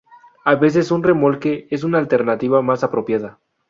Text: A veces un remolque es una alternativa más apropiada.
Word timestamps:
A 0.45 0.55
veces 0.55 0.89
un 0.89 1.03
remolque 1.03 1.67
es 1.69 1.83
una 1.83 1.99
alternativa 1.99 2.63
más 2.63 2.83
apropiada. 2.83 3.37